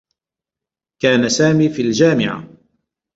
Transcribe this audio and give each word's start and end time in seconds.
كان 1.01 1.29
سامي 1.29 1.69
في 1.69 1.81
الجامعة. 1.81 2.47